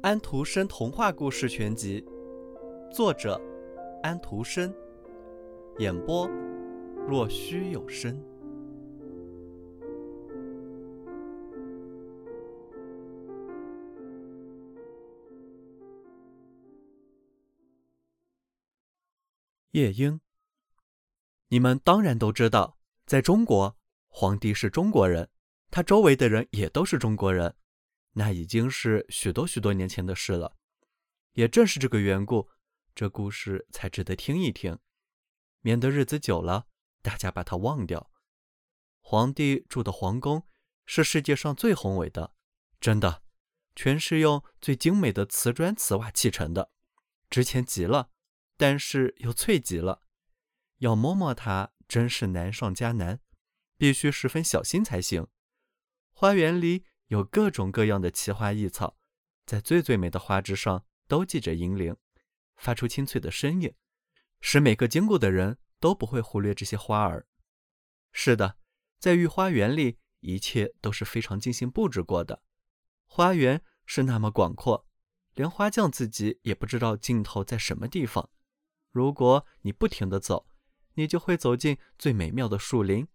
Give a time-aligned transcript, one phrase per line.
[0.00, 2.02] 安徒生童话故事全集，
[2.90, 3.38] 作者
[4.02, 4.72] 安徒生，
[5.78, 6.26] 演播
[7.06, 8.18] 若虚有声。
[19.72, 20.20] 夜莺，
[21.48, 23.76] 你们当然都知道，在中国，
[24.08, 25.28] 皇帝是中国人，
[25.70, 27.56] 他周围的人也都是中国人。
[28.12, 30.56] 那已经是许多许多年前的事了，
[31.34, 32.48] 也正是这个缘故，
[32.92, 34.78] 这故事才值得听一听，
[35.60, 36.66] 免得日子久了，
[37.00, 38.10] 大家把它忘掉。
[39.00, 40.48] 皇帝住的皇宫
[40.84, 42.34] 是世界上最宏伟的，
[42.80, 43.22] 真的，
[43.76, 46.72] 全是用最精美的瓷砖瓷瓦砌成的，
[47.30, 48.10] 值钱极了，
[48.56, 50.02] 但是又脆极了，
[50.78, 53.20] 要摸摸它真是难上加难，
[53.76, 55.28] 必须十分小心才行。
[56.18, 56.84] 花园里。
[57.06, 58.98] 有各种各样的奇花异草，
[59.46, 61.96] 在最最美的花枝上都系着银铃，
[62.56, 63.72] 发出清脆的声音，
[64.40, 67.26] 使每个经过的人都不会忽略这些花儿。
[68.12, 68.58] 是的，
[68.98, 72.42] 在御花园里，一切都是非常精心布置过的。
[73.06, 74.86] 花园是那么广阔，
[75.34, 78.28] 连花匠自己也不知道尽头在什么地方。
[78.90, 80.46] 如果你不停地走，
[80.96, 83.08] 你就会走进最美妙的树林。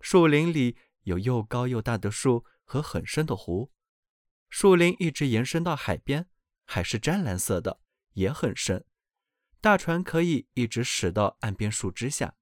[0.00, 2.44] 树林里有又高又大的树。
[2.72, 3.72] 和很深的湖，
[4.48, 6.28] 树林一直延伸到海边，
[6.66, 7.80] 海是湛蓝色的，
[8.12, 8.86] 也很深。
[9.60, 12.36] 大船可以一直驶到岸边树枝下。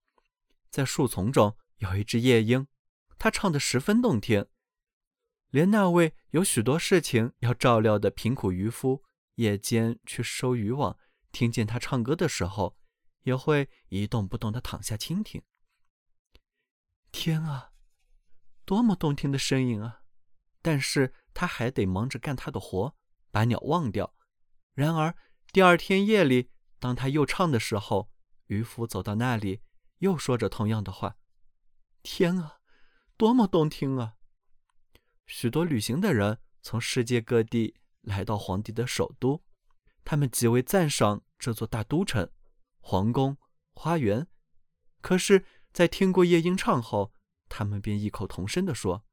[0.68, 2.66] 在树丛中有一只夜莺，
[3.18, 4.44] 它唱得十分动听，
[5.48, 9.02] 连那位有许多事情要照料的贫苦渔夫，
[9.36, 10.98] 夜间去收渔网，
[11.32, 12.76] 听见他唱歌的时候，
[13.22, 15.42] 也会一动不动地躺下倾听。
[17.10, 17.72] 天啊，
[18.68, 20.02] 多么动听的声音啊！
[20.60, 22.94] 但是他还得忙着干他的活，
[23.30, 24.14] 把鸟忘掉。
[24.74, 25.16] 然而
[25.50, 28.10] 第二天夜里，当他又唱的时候，
[28.48, 29.62] 渔夫走到那里，
[30.00, 31.16] 又说着同样的话
[32.04, 32.58] ：“天啊，
[33.16, 34.16] 多么动听啊！”
[35.24, 39.42] 许多旅行的人从世界各地来到皇帝的首都，
[40.04, 42.30] 他们极为赞赏这座大都城、
[42.80, 43.38] 皇宫、
[43.72, 44.26] 花园。
[45.00, 47.14] 可是，在听过夜莺唱后，
[47.48, 49.04] 他们便异口同声地说。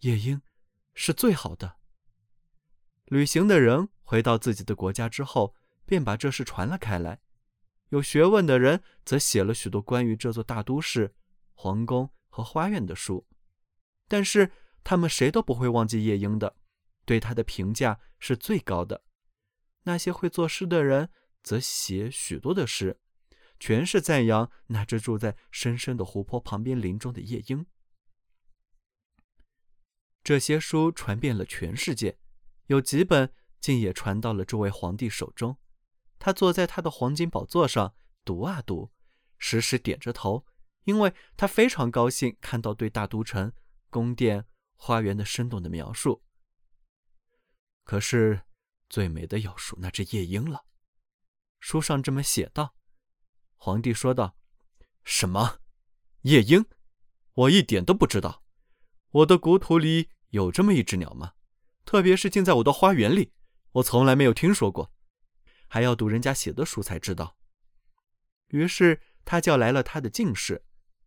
[0.00, 0.42] 夜莺
[0.94, 1.76] 是最好的。
[3.06, 5.54] 旅行的人回到自己的国家之后，
[5.86, 7.20] 便把这事传了开来。
[7.90, 11.14] 有学问的人则写了许多关于这座大都市、
[11.52, 13.26] 皇宫和花园的书。
[14.08, 14.50] 但是
[14.82, 16.56] 他们谁都不会忘记夜莺的，
[17.04, 19.04] 对他的评价是最高的。
[19.84, 21.10] 那些会作诗的人
[21.42, 22.98] 则写许多的诗，
[23.58, 27.66] 全是赞扬那只住在深深的湖泊旁边林中的夜莺。
[30.22, 32.18] 这些书传遍了全世界，
[32.66, 35.58] 有几本竟也传到了这位皇帝手中。
[36.18, 37.94] 他坐在他的黄金宝座上，
[38.24, 38.90] 读啊读，
[39.38, 40.46] 时时点着头，
[40.84, 43.52] 因为他非常高兴看到对大都城、
[43.90, 46.22] 宫殿、花园的生动的描述。
[47.84, 48.44] 可是，
[48.88, 50.64] 最美的要数那只夜莺了。
[51.60, 52.74] 书上这么写道。
[53.64, 54.36] 皇帝说道
[55.04, 55.58] ：“什么？
[56.20, 56.66] 夜莺？
[57.32, 58.44] 我一点都不知道。
[59.10, 61.32] 我的国土里……”有这么一只鸟吗？
[61.86, 63.32] 特别是建在我的花园里，
[63.72, 64.92] 我从来没有听说过，
[65.66, 67.38] 还要读人家写的书才知道。
[68.48, 70.62] 于是他叫来了他的进士，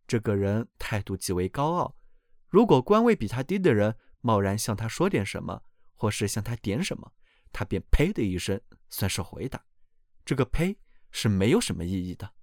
[0.08, 1.96] 这个人态度极为高傲。
[2.48, 5.62] 如果官位比他低的人贸然向他说点什么，
[5.94, 7.12] 或是向他点什么，
[7.52, 8.60] 他便呸的一声，
[8.90, 9.64] 算是回答。
[10.24, 10.76] 这个呸
[11.12, 12.34] 是没有什么意义的。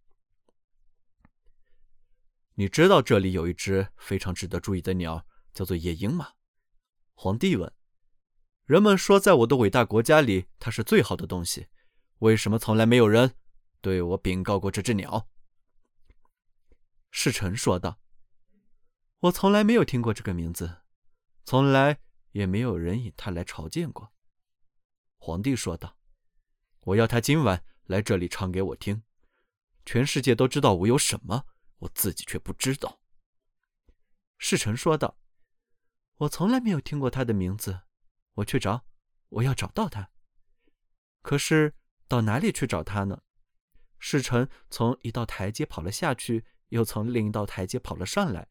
[2.57, 6.31] 你知道这里有一只非常值得注意的鸟，叫做夜莺吗？
[7.13, 7.71] 皇帝问
[8.65, 11.67] ：“人们说，在我的伟大国家里，它是最好的东西。
[12.19, 13.35] 为什么从来没有人
[13.81, 15.27] 对我禀告过这只鸟？”
[17.11, 17.99] 侍臣说道
[19.19, 20.77] ：“我从来没有听过这个名字，
[21.43, 21.99] 从来
[22.31, 24.13] 也没有人引它来朝见过。”
[25.19, 25.97] 皇帝说道
[26.81, 29.03] ：“我要他今晚来这里唱给我听。
[29.85, 31.45] 全世界都知道我有什么，
[31.85, 32.99] 我自己却不知道。”
[34.37, 35.17] 世臣说道。
[36.19, 37.81] 我从来没有听过他的名字，
[38.35, 38.85] 我去找，
[39.27, 40.09] 我要找到他。
[41.21, 41.75] 可是
[42.07, 43.21] 到哪里去找他呢？
[43.99, 48.47] 世臣从一道台阶跑了下去，又从另一道台阶跑了上来，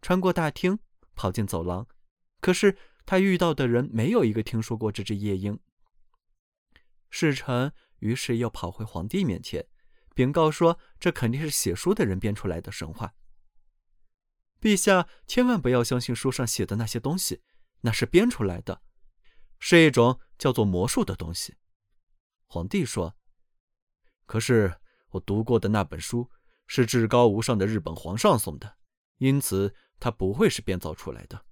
[0.00, 0.78] 穿过大厅，
[1.16, 1.88] 跑进走廊。
[2.40, 5.58] 可是他遇到的人没有一个听说过这只夜莺。
[7.10, 9.66] 世臣于是又跑回皇帝面前，
[10.18, 13.14] 禀告说：“这肯定是写书的人编出来的神话。”
[14.60, 17.40] 陛下千万不要相信书上写的那些东西，
[17.82, 18.82] 那是编出来的，
[19.60, 21.54] 是一种叫做魔术的东西。”
[22.50, 23.14] 皇帝说
[24.26, 24.80] ：“可是
[25.10, 26.28] 我读过的那本书
[26.66, 28.76] 是至高无上的日本皇上送的，
[29.18, 31.46] 因此它不会是编造出来的。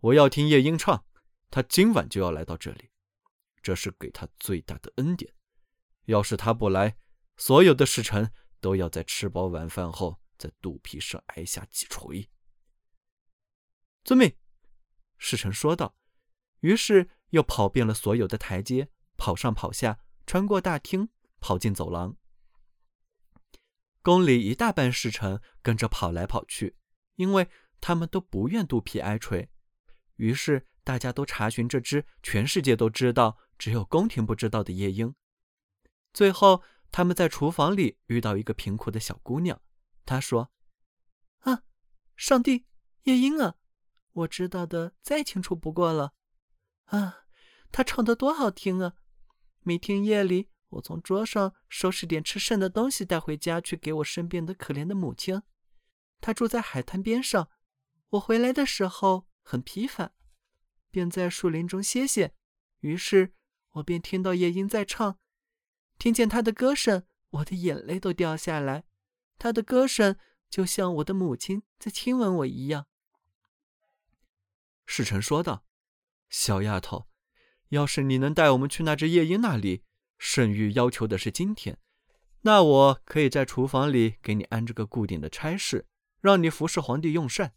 [0.00, 1.06] 我要听夜莺唱，
[1.50, 2.90] 他今晚就要来到这里，
[3.62, 5.32] 这是给他最大的恩典。
[6.04, 6.98] 要是他不来，
[7.36, 12.30] 所有的侍臣都要在吃饱晚饭后，在肚皮上挨下几锤。
[14.04, 14.36] 遵命，
[15.18, 15.96] 侍臣说道。
[16.60, 21.10] 于是又跑遍了所有的台阶，跑上跑下，穿过大厅，
[21.40, 22.16] 跑进走廊。
[24.00, 26.76] 宫里一大半侍臣跟着跑来跑去，
[27.16, 27.48] 因为
[27.80, 29.50] 他们都不愿肚皮挨锤。
[30.16, 35.14] 于是大家都查询这只全世界都知道，只有宫廷不知道的夜莺。
[36.12, 36.62] 最后，
[36.96, 39.60] 他们在厨房里遇到一个贫苦的小姑娘。
[40.06, 40.52] 她说
[41.42, 41.64] ：“啊，
[42.14, 42.66] 上帝，
[43.02, 43.56] 夜莺啊，
[44.12, 46.14] 我知道的再清楚不过了。
[46.84, 47.24] 啊，
[47.72, 48.94] 她唱的多好听啊！
[49.64, 55.42] 每天夜里，我从桌上收拾点吃剩的东西带回家去给我生病的可怜的母亲。
[56.20, 57.48] 她住在海滩边上。
[58.10, 60.12] 我回来的时候很疲乏，
[60.92, 62.36] 便在树林中歇歇。
[62.78, 63.34] 于是
[63.70, 65.18] 我便听到夜莺在唱。”
[66.04, 68.84] 听见他的歌声，我的眼泪都掉下来。
[69.38, 70.18] 他的歌声
[70.50, 72.84] 就像我的母亲在亲吻我一样。
[74.84, 75.64] 侍臣说道
[76.28, 77.06] ：“小丫头，
[77.70, 79.82] 要是你能带我们去那只夜莺那里，
[80.18, 81.78] 圣谕要求的是今天，
[82.42, 85.86] 那我可以在厨房里给你安置个固定的差事，
[86.20, 87.54] 让你服侍皇帝用膳。”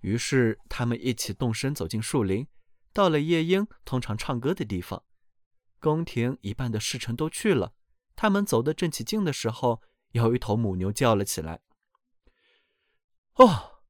[0.00, 2.46] 于是他们一起动身走进树林，
[2.94, 5.04] 到了夜莺通常唱歌的地方。
[5.86, 7.72] 宫廷一半的侍臣都去了，
[8.16, 9.80] 他们走得正起劲的时候，
[10.10, 11.60] 有一头母牛叫了起来。
[13.34, 13.82] 哦，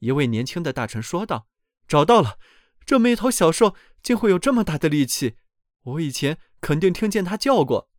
[0.00, 1.48] 一位年轻的大臣说道
[1.88, 2.38] ：“找到了，
[2.84, 5.38] 这么一头小兽竟会有这么大的力气，
[5.84, 7.90] 我以前肯定听见它叫过。”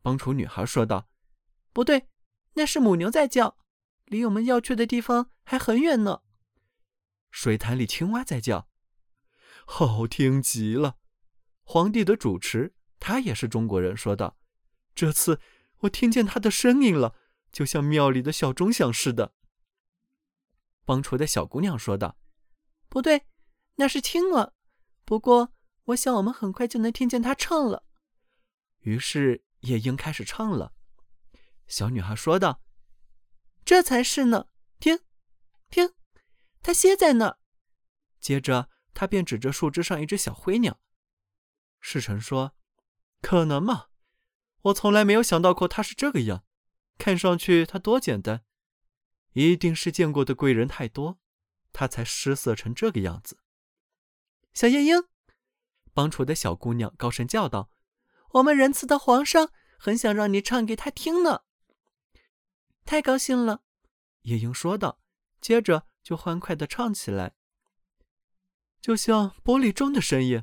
[0.00, 1.10] 帮厨女孩说道
[1.74, 2.08] ：“不对，
[2.54, 3.58] 那是母牛在叫，
[4.06, 6.22] 离我们要去的地方还很远呢。”
[7.30, 8.66] 水潭里青蛙在叫，
[9.66, 10.96] 好听极了。
[11.70, 14.38] 皇帝的主持，他也是中国人，说道
[14.96, 15.38] ：“这次
[15.80, 17.14] 我听见他的声音了，
[17.52, 19.34] 就像庙里的小钟响似的。”
[20.86, 22.16] 帮厨的小姑娘说道
[22.88, 23.26] ：“不对，
[23.74, 24.54] 那是青蛙。
[25.04, 25.52] 不过，
[25.84, 27.84] 我想我们很快就能听见他唱了。”
[28.80, 30.72] 于是夜莺开始唱了。
[31.66, 32.62] 小女孩说道
[33.66, 34.46] ：“这才是呢，
[34.80, 35.00] 听，
[35.68, 35.92] 听，
[36.62, 37.38] 它歇在那儿。”
[38.20, 40.80] 接着，他便指着树枝上一只小灰鸟。
[41.80, 42.54] 侍臣说
[43.22, 43.86] ：“可能吗？
[44.62, 46.44] 我从来没有想到过他是这个样。
[46.98, 48.44] 看上去他多简单，
[49.32, 51.20] 一定是见过的贵人太多，
[51.72, 53.38] 他才失色成这个样子。”
[54.52, 55.04] 小夜莺，
[55.94, 57.70] 帮厨的小姑娘高声叫道
[58.34, 61.42] ：“我们仁慈的皇上很想让你唱给他听呢。”
[62.84, 63.62] 太高兴了，
[64.22, 65.00] 夜莺说道，
[65.40, 67.36] 接着就欢快的唱起来，
[68.80, 70.42] 就像玻璃钟的声音。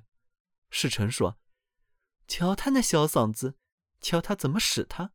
[0.69, 1.37] 侍臣说
[2.27, 3.57] ：“瞧他那小嗓子，
[4.01, 5.13] 瞧他怎么使他，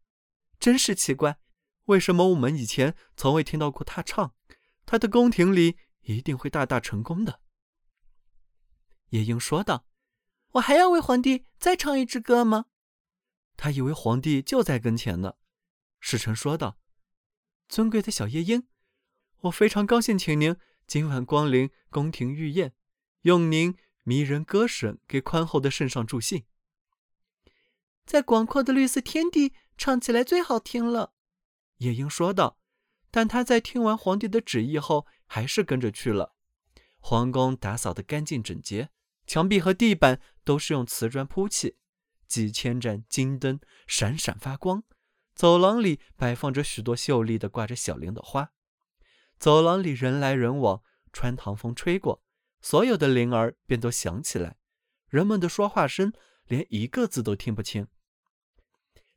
[0.58, 1.38] 真是奇怪。
[1.85, 4.35] 为什么我们以前从未听到过他唱？
[4.87, 7.41] 他的宫廷里一定会大大成功的。”
[9.10, 9.86] 夜莺说道
[10.53, 12.67] ：“我还要为皇帝再唱一支歌吗？”
[13.58, 15.34] 他以为皇帝就在跟前呢。
[15.98, 16.79] 侍臣说道
[17.69, 18.67] ：“尊贵的小夜莺，
[19.41, 22.72] 我非常高兴，请您今晚光临宫廷御宴，
[23.22, 23.77] 用您。”
[24.10, 26.43] 迷人歌声给宽厚的圣上助兴，
[28.05, 31.12] 在广阔的绿色天地唱起来最好听了。
[31.76, 32.58] 夜莺说道。
[33.12, 36.34] 但他在听完皇帝的旨意后，还是跟着去了。
[36.98, 38.90] 皇宫打扫得干净整洁，
[39.29, 41.76] 墙壁和地板都是用瓷砖铺砌，
[42.26, 44.82] 几千盏金灯闪闪发光。
[45.36, 48.50] 走廊里摆放着许多秀丽的挂着小铃的花。
[49.38, 52.24] 走廊里人来人往，穿堂风吹过。
[52.60, 54.56] 所有的铃儿便都响起来，
[55.08, 56.12] 人们的说话声
[56.44, 57.88] 连一个字都听不清。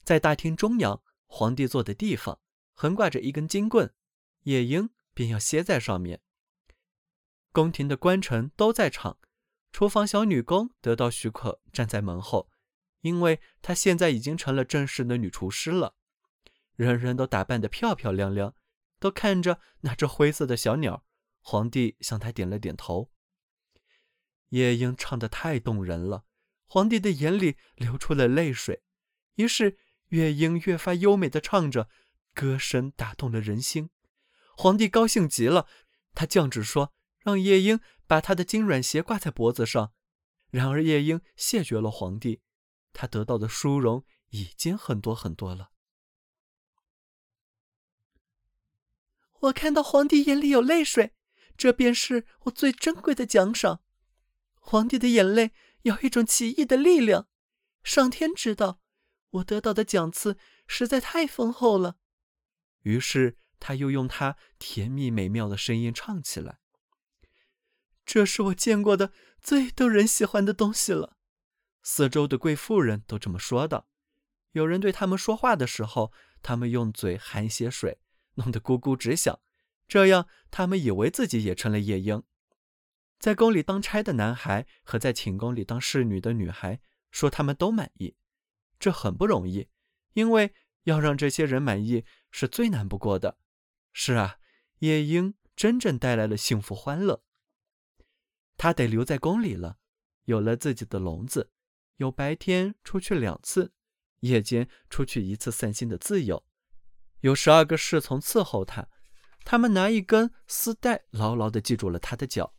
[0.04, 2.40] 在大厅中央，皇帝坐的地方
[2.74, 3.94] 横挂着一根金棍，
[4.44, 6.22] 夜莺便要歇在上面。
[7.52, 9.18] 宫廷的官臣都在场，
[9.72, 12.50] 厨房小女工得到许可站在门后，
[13.02, 15.96] 因为她现在已经成了正式的女厨师了。
[16.76, 18.56] 人人都打扮得漂漂亮亮，
[19.00, 21.06] 都看着那只灰色的小鸟。
[21.40, 23.12] 皇帝向他点了点头。
[24.54, 26.26] 夜莺唱得太动人了，
[26.68, 28.84] 皇帝的眼里流出了泪水。
[29.36, 29.80] 于是，
[30.10, 31.90] 夜莺越发优美地唱着，
[32.36, 33.90] 歌声打动了人心。
[34.56, 35.68] 皇帝高兴极了，
[36.14, 39.92] 他降旨说让夜莺把他的金软鞋挂在脖子上。
[40.52, 42.42] 然而夜莺谢绝了皇帝，
[42.94, 45.72] 他得到的殊荣已经很多很多了。
[49.40, 51.16] 我看到皇帝眼里有泪水，
[51.58, 53.82] 这便是我最珍贵的奖赏。
[54.66, 55.52] 皇帝的眼泪
[55.82, 57.28] 有一种奇异的力量，
[57.84, 58.80] 上天知道，
[59.30, 61.98] 我得到的奖赐实在太丰厚了。
[62.82, 66.60] 于是他又用他甜蜜美妙的声音唱起来
[68.06, 71.18] ：“这是我见过的最逗人喜欢的东西了。”
[71.84, 73.88] 四周的贵妇人都这么说道。
[74.54, 78.00] 有人对他们说话的时候，他们用嘴含些水，
[78.36, 79.40] 弄得咕咕直响，
[79.88, 82.24] 这样他们以为自己也成了夜莺。
[83.24, 88.18] 在宫里当差的男孩和在寝宫里当侍女的女孩说他们都满意，
[88.78, 89.70] 这很不容易，
[90.12, 90.54] 因为
[90.84, 93.38] 要让这些人满意是最难不过的。
[93.94, 94.40] 是啊，
[94.80, 97.24] 夜莺真正带来了幸福欢乐。
[98.58, 99.78] 他得留在宫里了，
[100.26, 101.50] 有了自己的笼子，
[101.96, 103.72] 有白天出去两次，
[104.20, 106.46] 夜间出去一次散心的自由，
[107.22, 108.90] 有十二个侍从伺候他，
[109.46, 112.54] 他们拿一根丝带牢牢地系住了他的脚。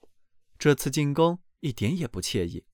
[0.58, 2.66] 这次进宫一点也不惬意。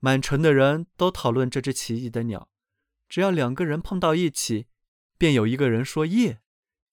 [0.00, 2.50] 满城的人都讨论这只奇异的鸟，
[3.08, 4.66] 只要两个人碰到一起，
[5.16, 6.40] 便有一个人说“夜”，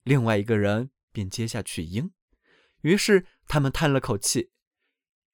[0.04, 2.14] 另外一个人便接下去“鹰”。
[2.82, 4.52] 于是他们叹了口气，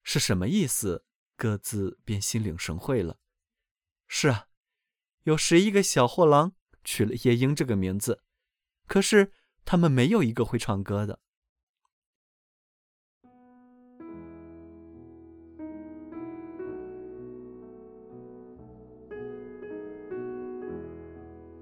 [0.03, 1.05] 是什么意思？
[1.35, 3.19] 各自便心领神会了。
[4.07, 4.47] 是啊，
[5.23, 8.23] 有十一个小货郎取了夜莺这个名字，
[8.87, 9.31] 可是
[9.65, 11.21] 他们没有一个会唱歌的。